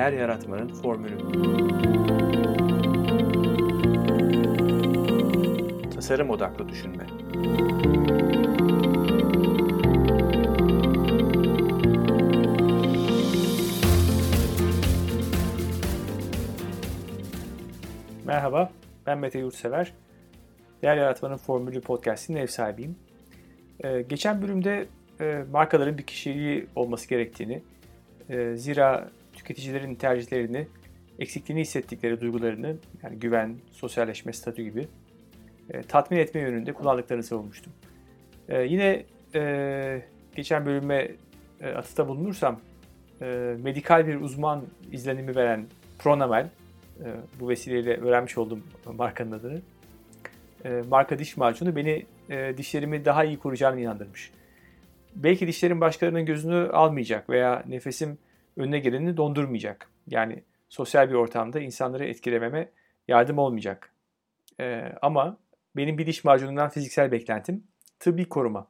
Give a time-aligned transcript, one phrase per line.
[0.00, 1.18] Değer yaratmanın formülü.
[5.94, 7.06] Tasarım odaklı düşünme.
[18.26, 18.70] Merhaba,
[19.06, 19.92] ben Mete Yurtsever.
[20.82, 22.96] Değer Yaratmanın Formülü podcast'inin ev sahibiyim.
[23.84, 24.86] Ee, geçen bölümde
[25.20, 27.62] e, markaların bir kişiliği olması gerektiğini,
[28.28, 30.66] e, zira tüketicilerin tercihlerini,
[31.18, 34.88] eksikliğini hissettikleri duygularını, yani güven, sosyalleşme, statü gibi
[35.70, 37.72] e, tatmin etme yönünde kullandıklarını savunmuştum.
[38.48, 40.02] E, yine e,
[40.36, 41.08] geçen bölüme
[41.60, 42.60] e, atıfta bulunursam,
[43.22, 45.66] e, medikal bir uzman izlenimi veren
[45.98, 47.06] Pronamel, e,
[47.40, 49.60] bu vesileyle öğrenmiş oldum markanın adını,
[50.64, 54.30] e, marka diş macunu beni e, dişlerimi daha iyi koruyacağını inandırmış.
[55.14, 58.18] Belki dişlerim başkalarının gözünü almayacak veya nefesim
[58.56, 59.90] önüne geleni dondurmayacak.
[60.06, 62.70] Yani sosyal bir ortamda insanları etkilememe
[63.08, 63.92] yardım olmayacak.
[64.60, 65.36] E, ama
[65.76, 67.64] benim bir diş macunundan fiziksel beklentim
[67.98, 68.66] tıbbi koruma.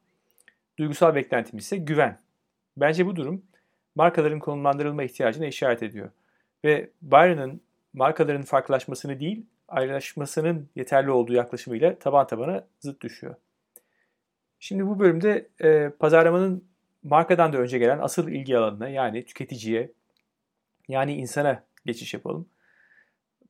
[0.79, 2.19] Duygusal beklentim ise güven.
[2.77, 3.45] Bence bu durum
[3.95, 6.09] markaların konumlandırılma ihtiyacına işaret ediyor.
[6.65, 7.61] Ve Byron'ın
[7.93, 13.35] markaların farklılaşmasını değil, ayrılaşmasının yeterli olduğu yaklaşımıyla taban tabana zıt düşüyor.
[14.59, 16.70] Şimdi bu bölümde e, pazarlamanın
[17.03, 19.91] markadan da önce gelen asıl ilgi alanına yani tüketiciye
[20.87, 22.49] yani insana geçiş yapalım.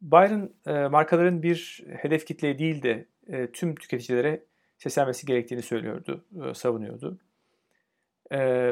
[0.02, 4.44] Byron e, markaların bir hedef kitleye değil de e, tüm tüketicilere
[4.78, 7.20] seslenmesi gerektiğini söylüyordu, e, savunuyordu.
[8.32, 8.72] E,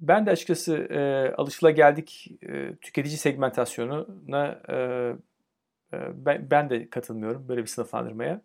[0.00, 4.74] ben de açıkçası e, alışılageldik e, tüketici segmentasyonuna e,
[5.94, 8.40] e, ben, ben de katılmıyorum böyle bir sınıflandırmaya.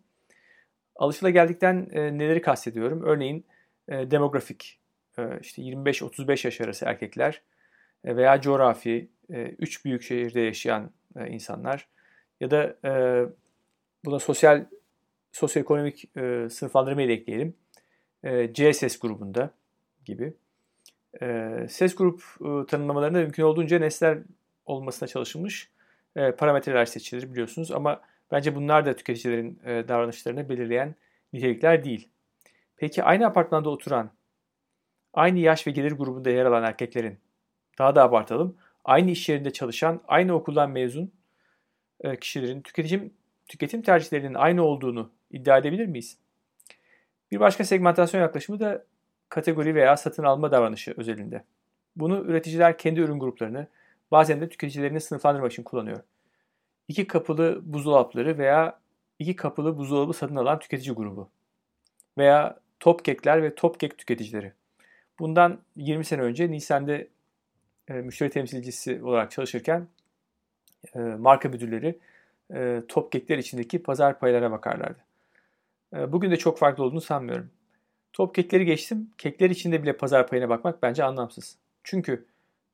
[0.96, 3.02] Alışılageldikten e, neleri kastediyorum?
[3.02, 3.46] Örneğin
[3.88, 4.79] e, demografik,
[5.40, 7.42] işte 25-35 yaş arası erkekler
[8.04, 11.88] e, veya coğrafi, e, üç büyük şehirde yaşayan e, insanlar
[12.40, 12.92] ya da e,
[14.04, 14.66] buna sosyal
[15.32, 17.54] sosyoekonomik e, sınıflandırmayı da ekleyelim.
[18.24, 19.50] E, C ses grubunda
[20.04, 20.34] gibi.
[21.22, 24.18] E, ses grup e, tanımlamalarında mümkün olduğunca nesneler
[24.66, 25.70] olmasına çalışılmış
[26.16, 30.94] e, parametreler seçilir biliyorsunuz ama bence bunlar da tüketicilerin e, davranışlarını belirleyen
[31.32, 32.08] nitelikler değil.
[32.76, 34.10] Peki aynı apartmanda oturan,
[35.14, 37.18] aynı yaş ve gelir grubunda yer alan erkeklerin,
[37.78, 41.12] daha da abartalım, aynı iş yerinde çalışan, aynı okuldan mezun
[42.00, 43.14] e, kişilerin tüketim,
[43.48, 46.18] tüketim tercihlerinin aynı olduğunu iddia edebilir miyiz?
[47.30, 48.84] Bir başka segmentasyon yaklaşımı da
[49.28, 51.44] kategori veya satın alma davranışı özelinde.
[51.96, 53.66] Bunu üreticiler kendi ürün gruplarını,
[54.10, 56.00] bazen de tüketicilerini sınıflandırmak için kullanıyor.
[56.88, 58.80] İki kapılı buzdolapları veya
[59.18, 61.30] iki kapılı buzdolabı satın alan tüketici grubu.
[62.18, 64.52] Veya top kekler ve top kek tüketicileri.
[65.20, 66.98] Bundan 20 sene önce Nisan'da
[67.88, 69.88] e, müşteri temsilcisi olarak çalışırken
[70.94, 71.98] e, marka müdürleri
[72.54, 74.98] e, top kekler içindeki pazar paylarına bakarlardı.
[75.96, 77.50] E, bugün de çok farklı olduğunu sanmıyorum.
[78.12, 79.10] Top kekleri geçtim.
[79.18, 81.56] Kekler içinde bile pazar payına bakmak bence anlamsız.
[81.84, 82.26] Çünkü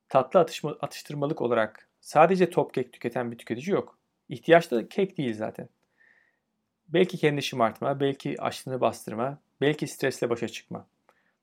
[0.08, 3.98] tatlı atışma, atıştırmalık olarak sadece top kek tüketen bir tüketici yok.
[4.28, 5.68] İhtiyaç da kek değil zaten.
[6.88, 10.86] Belki kendi şımartma, belki açlığını bastırma, belki stresle başa çıkma.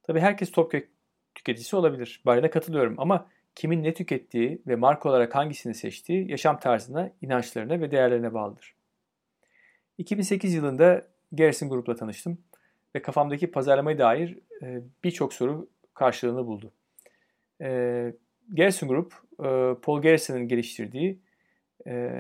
[0.04, 0.90] Tabi herkes top kek
[1.36, 2.22] tüketicisi olabilir.
[2.26, 7.92] Barına katılıyorum ama kimin ne tükettiği ve marka olarak hangisini seçtiği yaşam tarzına, inançlarına ve
[7.92, 8.76] değerlerine bağlıdır.
[9.98, 12.38] 2008 yılında Garrison Group'la tanıştım
[12.96, 16.72] ve kafamdaki pazarlamaya dair e, birçok soru karşılığını buldu.
[17.62, 18.14] E,
[18.50, 21.20] Garrison Group, e, Paul Garrison'ın geliştirdiği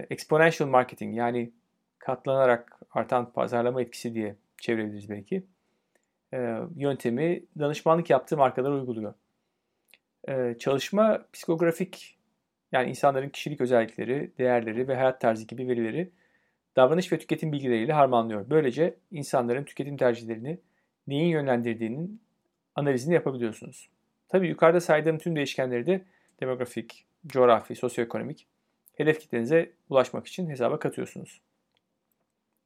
[0.09, 1.51] exponential marketing yani
[1.99, 5.43] katlanarak artan pazarlama etkisi diye çevirebiliriz belki.
[6.33, 9.13] E, yöntemi danışmanlık yaptığı markalara uyguluyor.
[10.59, 12.17] Çalışma psikografik
[12.71, 16.11] yani insanların kişilik özellikleri, değerleri ve hayat tarzı gibi verileri
[16.75, 18.49] davranış ve tüketim bilgileriyle harmanlıyor.
[18.49, 20.59] Böylece insanların tüketim tercihlerini
[21.07, 22.21] neyin yönlendirdiğinin
[22.75, 23.89] analizini yapabiliyorsunuz.
[24.29, 26.05] Tabii yukarıda saydığım tüm değişkenleri de
[26.41, 28.47] demografik, coğrafi, sosyoekonomik
[28.93, 31.41] hedef kitlenize ulaşmak için hesaba katıyorsunuz.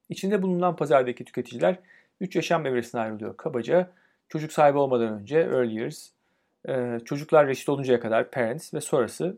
[0.09, 1.79] İçinde bulunan pazardaki tüketiciler
[2.21, 3.37] 3 yaşam evresine ayrılıyor.
[3.37, 3.91] Kabaca
[4.29, 6.09] çocuk sahibi olmadan önce early years,
[6.67, 9.37] e, çocuklar reşit oluncaya kadar parents ve sonrası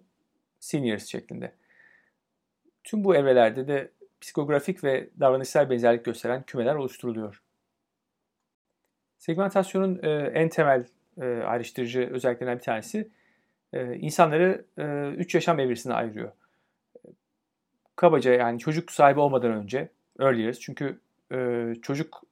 [0.60, 1.52] seniors şeklinde.
[2.84, 3.92] Tüm bu evrelerde de
[4.22, 7.42] psikografik ve davranışsal benzerlik gösteren kümeler oluşturuluyor.
[9.18, 10.86] Segmentasyonun e, en temel
[11.22, 13.10] e, ayrıştırıcı özelliklerinden bir tanesi
[13.96, 14.66] insanları
[15.18, 16.32] 3 yaşam evresine ayırıyor.
[17.96, 19.90] Kabaca yani çocuk sahibi olmadan önce
[20.20, 21.00] early years çünkü
[21.82, 22.24] çocuk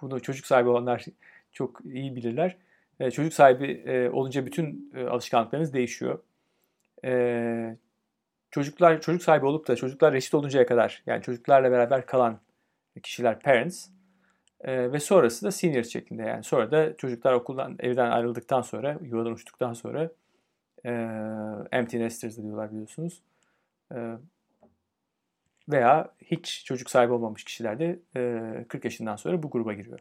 [0.00, 1.04] bunu çocuk sahibi olanlar
[1.52, 2.56] çok iyi bilirler.
[3.00, 6.18] çocuk sahibi olunca bütün alışkanlıklarınız değişiyor.
[7.04, 7.76] e,
[8.50, 12.40] çocuklar çocuk sahibi olup da çocuklar reşit oluncaya kadar yani çocuklarla beraber kalan
[13.02, 13.88] kişiler parents
[14.60, 19.32] e, ve sonrası da senior şeklinde yani sonra da çocuklar okuldan evden ayrıldıktan sonra yuvadan
[19.32, 20.10] uçtuktan sonra
[20.84, 20.90] e,
[21.72, 23.22] empty nesters diyorlar biliyorsunuz.
[25.68, 29.98] E, veya hiç çocuk sahibi olmamış kişiler de e, 40 yaşından sonra bu gruba giriyor.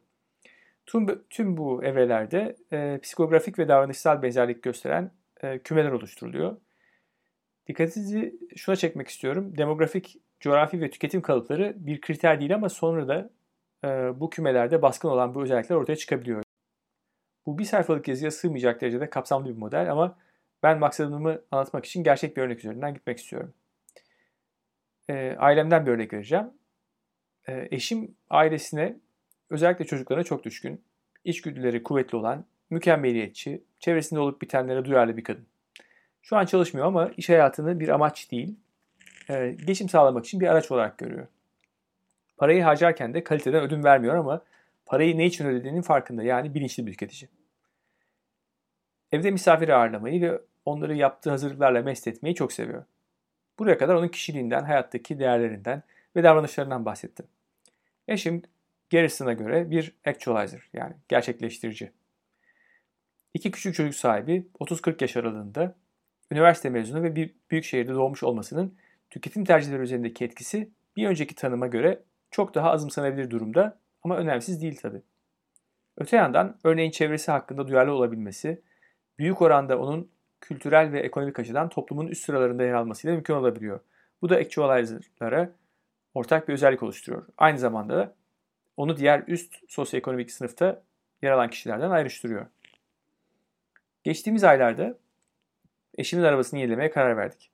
[0.85, 5.11] Tüm, tüm bu evrelerde e, psikografik ve davranışsal benzerlik gösteren
[5.43, 6.57] e, kümeler oluşturuluyor.
[7.67, 9.57] Dikkatinizi şuna çekmek istiyorum.
[9.57, 13.29] Demografik, coğrafi ve tüketim kalıpları bir kriter değil ama sonra da
[13.85, 16.43] e, bu kümelerde baskın olan bu özellikler ortaya çıkabiliyor.
[17.45, 20.17] Bu bir sayfalık yazıya sığmayacak derecede kapsamlı bir model ama
[20.63, 23.53] ben maksadımı anlatmak için gerçek bir örnek üzerinden gitmek istiyorum.
[25.09, 26.45] E, ailemden bir örnek vereceğim.
[27.47, 28.95] E, eşim ailesine,
[29.49, 30.81] özellikle çocuklarına çok düşkün,
[31.23, 35.47] içgüdüleri kuvvetli olan, mükemmeliyetçi, çevresinde olup bitenlere duyarlı bir kadın.
[36.21, 38.55] Şu an çalışmıyor ama iş hayatını bir amaç değil,
[39.29, 41.27] e, geçim sağlamak için bir araç olarak görüyor.
[42.37, 44.41] Parayı harcarken de kaliteden ödün vermiyor ama
[44.85, 47.29] parayı ne için ödediğinin farkında yani bilinçli bir tüketici.
[49.11, 52.83] Evde misafir ağırlamayı ve onları yaptığı hazırlıklarla mest etmeyi çok seviyor.
[53.59, 55.83] Buraya kadar onun kişiliğinden, hayattaki değerlerinden
[56.15, 57.25] ve davranışlarından bahsettim.
[58.07, 58.41] Eşim
[58.91, 61.91] Garrison'a göre bir actualizer yani gerçekleştirici.
[63.33, 65.75] İki küçük çocuk sahibi 30-40 yaş aralığında
[66.31, 68.77] üniversite mezunu ve bir büyük şehirde doğmuş olmasının
[69.09, 74.77] tüketim tercihleri üzerindeki etkisi bir önceki tanıma göre çok daha azımsanabilir durumda ama önemsiz değil
[74.81, 75.01] tabi.
[75.97, 78.61] Öte yandan örneğin çevresi hakkında duyarlı olabilmesi,
[79.19, 80.11] büyük oranda onun
[80.47, 83.79] kültürel ve ekonomik açıdan toplumun üst sıralarında yer almasıyla mümkün olabiliyor.
[84.21, 85.51] Bu da actualizer'lara
[86.13, 87.25] ortak bir özellik oluşturuyor.
[87.37, 88.15] Aynı zamanda da
[88.77, 90.83] onu diğer üst sosyoekonomik sınıfta
[91.21, 92.45] yer alan kişilerden ayrıştırıyor.
[94.03, 94.97] Geçtiğimiz aylarda
[95.97, 97.51] eşimin arabasını yenilemeye karar verdik.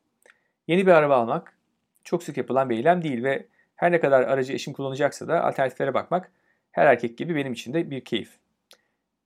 [0.67, 1.57] Yeni bir araba almak
[2.03, 5.93] çok sık yapılan bir eylem değil ve her ne kadar aracı eşim kullanacaksa da alternatiflere
[5.93, 6.31] bakmak
[6.71, 8.37] her erkek gibi benim için de bir keyif.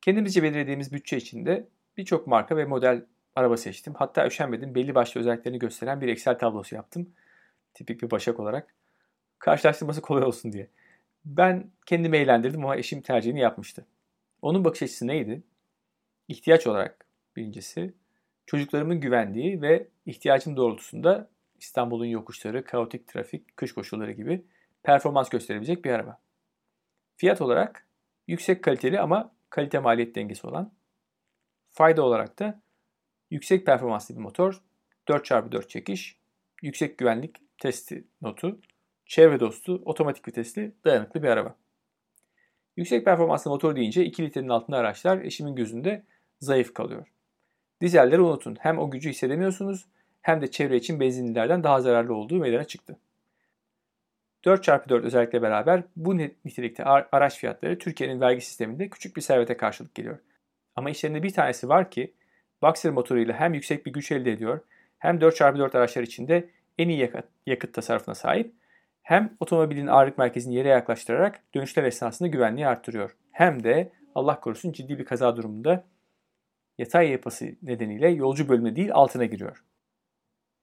[0.01, 3.93] Kendimizce belirlediğimiz bütçe içinde birçok marka ve model araba seçtim.
[3.93, 7.13] Hatta üşenmedim belli başlı özelliklerini gösteren bir Excel tablosu yaptım.
[7.73, 8.75] Tipik bir başak olarak.
[9.39, 10.69] Karşılaştırması kolay olsun diye.
[11.25, 13.85] Ben kendimi eğlendirdim ama eşim tercihini yapmıştı.
[14.41, 15.43] Onun bakış açısı neydi?
[16.27, 17.05] İhtiyaç olarak
[17.35, 17.93] birincisi
[18.45, 21.29] çocuklarımın güvendiği ve ihtiyacım doğrultusunda
[21.59, 24.45] İstanbul'un yokuşları, kaotik trafik, kış koşulları gibi
[24.83, 26.19] performans gösterebilecek bir araba.
[27.17, 27.87] Fiyat olarak
[28.27, 30.73] yüksek kaliteli ama kalite maliyet dengesi olan.
[31.69, 32.61] Fayda olarak da
[33.31, 34.61] yüksek performanslı bir motor,
[35.07, 36.19] 4x4 çekiş,
[36.61, 38.59] yüksek güvenlik testi notu,
[39.05, 41.55] çevre dostu, otomatik vitesli, dayanıklı bir araba.
[42.77, 46.03] Yüksek performanslı motor deyince 2 litrenin altında araçlar eşimin gözünde
[46.39, 47.07] zayıf kalıyor.
[47.81, 48.57] Dizelleri unutun.
[48.59, 49.85] Hem o gücü hissedemiyorsunuz
[50.21, 52.97] hem de çevre için benzinlilerden daha zararlı olduğu meydana çıktı.
[54.45, 60.19] 4x4 özellikle beraber bu nitelikte araç fiyatları Türkiye'nin vergi sisteminde küçük bir servete karşılık geliyor.
[60.75, 62.13] Ama işlerinde bir tanesi var ki
[62.61, 64.59] Boxer motoruyla hem yüksek bir güç elde ediyor
[64.97, 68.53] hem 4x4 araçlar içinde en iyi yakıt, yakıt tasarrufuna sahip
[69.01, 73.15] hem otomobilin ağırlık merkezini yere yaklaştırarak dönüşler esnasında güvenliği arttırıyor.
[73.31, 75.83] Hem de Allah korusun ciddi bir kaza durumunda
[76.77, 79.63] yatay yapısı nedeniyle yolcu bölümüne değil altına giriyor.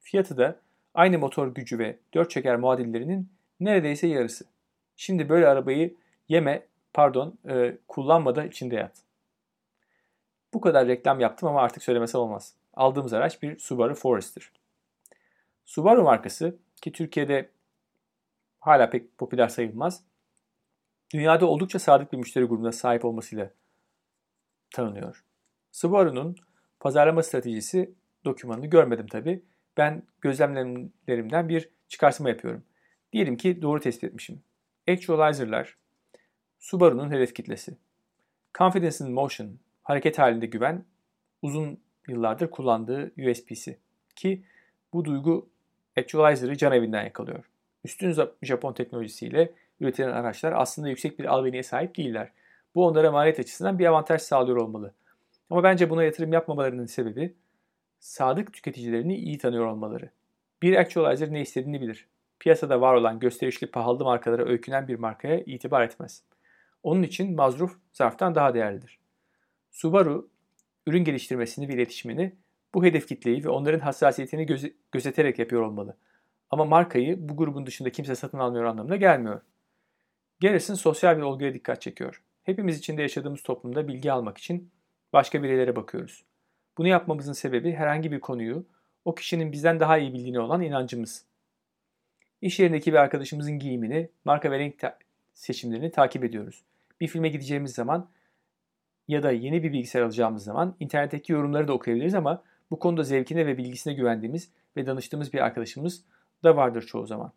[0.01, 0.61] Fiyatı da
[0.95, 4.45] aynı motor gücü ve 4 çeker muadillerinin neredeyse yarısı.
[4.97, 5.97] Şimdi böyle arabayı
[6.29, 8.93] yeme, pardon, e, kullanma da içinde yat.
[10.55, 12.55] Bu kadar reklam yaptım ama artık söylemesem olmaz.
[12.75, 14.53] Aldığımız araç bir Subaru Forester.
[15.65, 17.51] Subaru markası ki Türkiye'de
[18.61, 20.05] hala pek popüler sayılmaz.
[21.15, 23.51] Dünyada oldukça sadık bir müşteri grubuna sahip olmasıyla
[24.71, 25.25] tanınıyor.
[25.73, 26.37] Subaru'nun
[26.81, 27.95] pazarlama stratejisi
[28.25, 29.45] dokümanını görmedim tabi.
[29.77, 32.65] Ben gözlemlerimden bir çıkarsıma yapıyorum.
[33.13, 34.43] Diyelim ki doğru tespit etmişim.
[34.89, 35.77] Actualizer'lar
[36.59, 37.77] Subaru'nun hedef kitlesi.
[38.59, 40.85] Confidence in Motion, hareket halinde güven,
[41.43, 43.79] uzun yıllardır kullandığı USP'si.
[44.17, 44.45] Ki
[44.93, 45.49] bu duygu
[45.99, 47.45] Actualizer'ı can evinden yakalıyor.
[47.85, 52.33] Üstün Japon teknolojisiyle üretilen araçlar aslında yüksek bir albeniye sahip değiller.
[52.75, 54.95] Bu onlara maliyet açısından bir avantaj sağlıyor olmalı.
[55.51, 57.35] Ama bence buna yatırım yapmamalarının sebebi
[58.01, 60.11] sadık tüketicilerini iyi tanıyor olmaları.
[60.63, 62.09] Bir actualizer ne istediğini bilir.
[62.41, 66.23] Piyasada var olan gösterişli pahalı markalara öykünen bir markaya itibar etmez.
[66.83, 69.02] Onun için mazruf zarftan daha değerlidir.
[69.73, 70.29] Subaru,
[70.87, 72.33] ürün geliştirmesini ve iletişimini
[72.75, 75.97] bu hedef kitleyi ve onların hassasiyetini göze- gözeterek yapıyor olmalı.
[76.51, 79.41] Ama markayı bu grubun dışında kimse satın almıyor anlamına gelmiyor.
[80.41, 82.23] Garrison sosyal bir olguya dikkat çekiyor.
[82.43, 84.71] Hepimiz içinde yaşadığımız toplumda bilgi almak için
[85.13, 86.25] başka bireylere bakıyoruz.
[86.79, 88.67] Bunu yapmamızın sebebi herhangi bir konuyu
[89.05, 91.25] o kişinin bizden daha iyi bildiğine olan inancımız.
[92.41, 94.83] İş yerindeki bir arkadaşımızın giyimini, marka ve renk
[95.35, 96.63] seçimlerini takip ediyoruz.
[97.01, 98.09] Bir filme gideceğimiz zaman
[99.09, 103.47] ya da yeni bir bilgisayar alacağımız zaman internetteki yorumları da okuyabiliriz ama bu konuda zevkine
[103.47, 106.05] ve bilgisine güvendiğimiz ve danıştığımız bir arkadaşımız
[106.45, 107.33] da vardır çoğu zaman.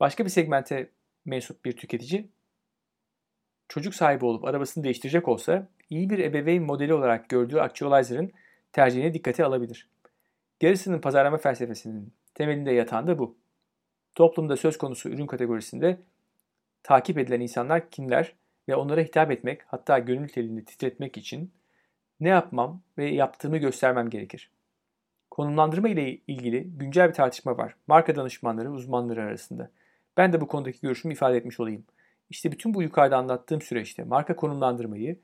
[0.00, 0.90] Başka bir segmente
[1.24, 2.28] mensup bir tüketici
[3.68, 8.32] çocuk sahibi olup arabasını değiştirecek olsa iyi bir ebeveyn modeli olarak gördüğü Actualizer'ın
[8.72, 9.88] tercihine dikkate alabilir.
[10.60, 13.36] Gerisinin pazarlama felsefesinin temelinde yatan da bu.
[14.14, 16.00] Toplumda söz konusu ürün kategorisinde
[16.82, 18.34] takip edilen insanlar kimler
[18.68, 21.52] ve onlara hitap etmek hatta gönül telini titretmek için
[22.20, 24.50] ne yapmam ve yaptığımı göstermem gerekir.
[25.30, 27.76] Konumlandırma ile ilgili güncel bir tartışma var.
[27.86, 29.70] Marka danışmanları, uzmanları arasında.
[30.16, 31.84] Ben de bu konudaki görüşümü ifade etmiş olayım.
[32.30, 35.18] İşte bütün bu yukarıda anlattığım süreçte marka konumlandırmayı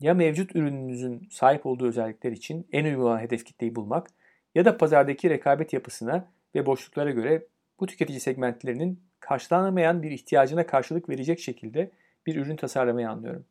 [0.00, 4.10] ya mevcut ürününüzün sahip olduğu özellikler için en uygun olan hedef kitleyi bulmak
[4.54, 7.46] ya da pazardaki rekabet yapısına ve boşluklara göre
[7.80, 11.90] bu tüketici segmentlerinin karşılanamayan bir ihtiyacına karşılık verecek şekilde
[12.26, 13.46] bir ürün tasarlamayı anlıyorum.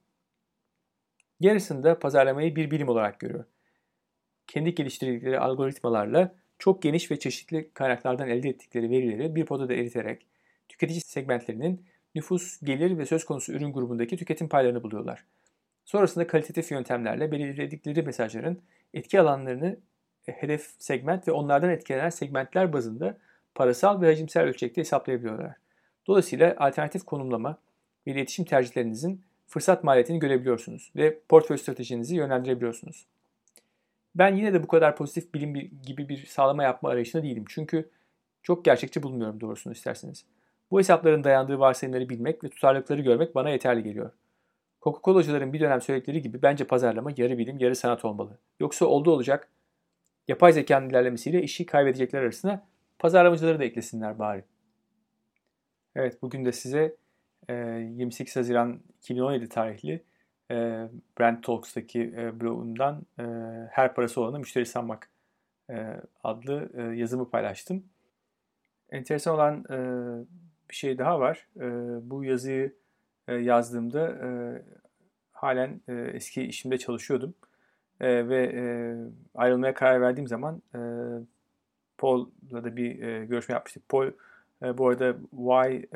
[1.41, 3.45] Gerisinde pazarlamayı bir bilim olarak görüyor.
[4.47, 10.25] Kendi geliştirdikleri algoritmalarla çok geniş ve çeşitli kaynaklardan elde ettikleri verileri bir potada eriterek
[10.69, 11.85] tüketici segmentlerinin
[12.15, 15.25] nüfus, gelir ve söz konusu ürün grubundaki tüketim paylarını buluyorlar.
[15.85, 18.61] Sonrasında kalitatif yöntemlerle belirledikleri mesajların
[18.93, 19.77] etki alanlarını
[20.27, 23.17] e, hedef segment ve onlardan etkilenen segmentler bazında
[23.55, 25.55] parasal ve hacimsel ölçekte hesaplayabiliyorlar.
[26.07, 27.57] Dolayısıyla alternatif konumlama
[28.07, 33.05] ve iletişim tercihlerinizin fırsat maliyetini görebiliyorsunuz ve portföy stratejinizi yönlendirebiliyorsunuz.
[34.15, 35.53] Ben yine de bu kadar pozitif bilim
[35.85, 37.45] gibi bir sağlama yapma arayışında değilim.
[37.47, 37.89] Çünkü
[38.43, 40.25] çok gerçekçi bulmuyorum doğrusunu isterseniz.
[40.71, 44.11] Bu hesapların dayandığı varsayımları bilmek ve tutarlılıkları görmek bana yeterli geliyor.
[44.81, 48.37] Coca-Cola'cıların bir dönem söyledikleri gibi bence pazarlama yarı bilim yarı sanat olmalı.
[48.59, 49.49] Yoksa oldu olacak
[50.27, 52.67] yapay zekanın ilerlemesiyle işi kaybedecekler arasına
[52.99, 54.43] pazarlamacıları da eklesinler bari.
[55.95, 56.95] Evet bugün de size
[57.49, 60.03] 28 Haziran 2017 tarihli
[61.19, 63.05] Brand Talks'taki blogundan
[63.69, 65.09] Her Parası Olana Müşteri Sanmak
[66.23, 67.83] adlı yazımı paylaştım.
[68.89, 69.63] Enteresan olan
[70.69, 71.47] bir şey daha var.
[72.01, 72.75] Bu yazıyı
[73.27, 74.15] yazdığımda
[75.31, 77.33] halen eski işimde çalışıyordum.
[78.01, 78.51] Ve
[79.35, 80.61] ayrılmaya karar verdiğim zaman
[81.97, 83.89] Paul'la da bir görüşme yapmıştık.
[83.89, 84.11] Paul
[84.61, 85.89] bu arada Why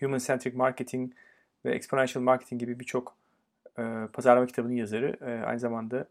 [0.00, 1.12] Human Centric Marketing
[1.64, 3.16] ve Exponential Marketing gibi birçok
[3.78, 5.16] e, pazarlama kitabının yazarı.
[5.20, 6.08] E, aynı zamanda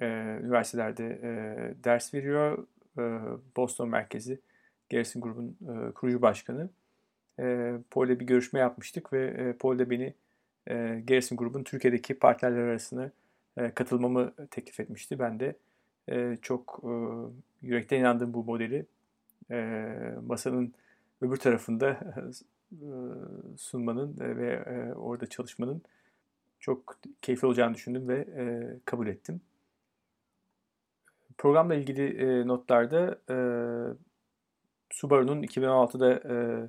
[0.00, 0.06] e,
[0.42, 1.32] üniversitelerde e,
[1.84, 2.66] ders veriyor.
[2.98, 3.02] E,
[3.56, 4.40] Boston merkezi
[4.90, 6.70] Garrison Group'un e, kurucu başkanı.
[7.40, 10.14] E, Paul'le bir görüşme yapmıştık ve e, Paul de beni
[10.66, 13.10] e, Garrison Group'un Türkiye'deki partnerler arasında
[13.56, 15.18] e, katılmamı teklif etmişti.
[15.18, 15.56] Ben de
[16.08, 16.92] e, çok e,
[17.62, 18.86] yürekten inandığım bu modeli
[19.50, 19.86] e,
[20.26, 20.74] masanın
[21.20, 22.14] öbür tarafında
[23.56, 25.82] sunmanın ve orada çalışmanın
[26.60, 28.26] çok keyifli olacağını düşündüm ve
[28.84, 29.40] kabul ettim.
[31.38, 33.18] Programla ilgili notlarda
[34.90, 36.68] Subaru'nun 2016'da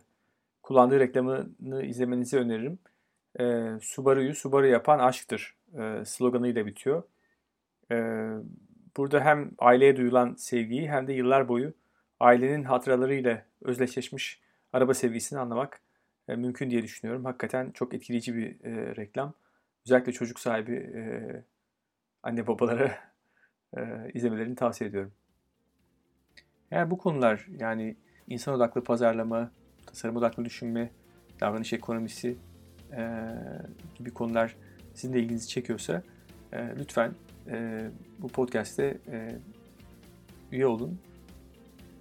[0.63, 2.79] kullandığı reklamını izlemenizi öneririm.
[3.81, 5.57] Subaru'yu Subaru yapan aşktır
[6.05, 7.03] sloganıyla bitiyor.
[8.97, 11.73] Burada hem aileye duyulan sevgiyi hem de yıllar boyu
[12.19, 14.41] ailenin hatıralarıyla özdeşleşmiş
[14.73, 15.81] araba sevgisini anlamak
[16.35, 17.25] mümkün diye düşünüyorum.
[17.25, 19.33] Hakikaten çok etkileyici bir e, reklam.
[19.85, 21.01] Özellikle çocuk sahibi e,
[22.23, 22.97] anne babalara
[23.77, 23.81] e,
[24.13, 25.11] izlemelerini tavsiye ediyorum.
[26.71, 27.95] Eğer bu konular yani
[28.27, 29.51] insan odaklı pazarlama,
[29.85, 30.91] tasarım odaklı düşünme,
[31.39, 32.37] davranış ekonomisi
[32.93, 33.21] e,
[33.95, 34.55] gibi konular
[34.93, 36.03] sizin de ilginizi çekiyorsa
[36.53, 37.13] e, lütfen
[37.47, 37.87] e,
[38.19, 39.35] bu podcast'te e,
[40.51, 40.99] üye olun.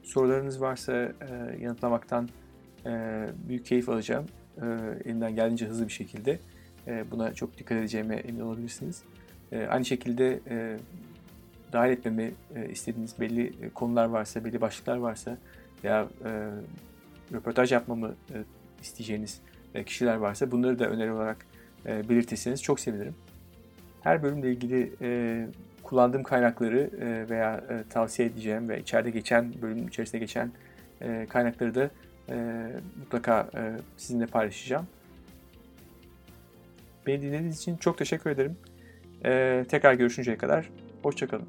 [0.03, 2.29] Sorularınız varsa e, yanıtlamaktan
[2.87, 4.27] e, büyük keyif alacağım.
[4.57, 4.65] E,
[5.05, 6.39] elimden geldiğince hızlı bir şekilde.
[6.87, 9.03] E, buna çok dikkat edeceğime emin olabilirsiniz.
[9.53, 10.77] E, aynı şekilde e,
[11.73, 15.39] dahil etmemi e, istediğiniz belli e, konular varsa, belli başlıklar varsa
[15.85, 16.51] veya e,
[17.33, 18.37] röportaj yapmamı e,
[18.83, 19.41] isteyeceğiniz
[19.75, 21.47] e, kişiler varsa bunları da öneri olarak
[21.87, 23.15] e, belirtirseniz çok sevinirim.
[24.01, 25.47] Her bölümle ilgili e,
[25.83, 30.51] kullandığım kaynakları e, veya e, tavsiye edeceğim ve içeride geçen, bölüm içerisinde geçen
[31.03, 31.91] e, kaynakları da
[32.31, 32.67] e,
[32.99, 33.61] mutlaka e,
[33.97, 34.87] sizinle paylaşacağım.
[37.07, 38.57] Beni dinlediğiniz için çok teşekkür ederim.
[39.25, 40.71] E, tekrar görüşünceye kadar
[41.03, 41.49] hoşçakalın.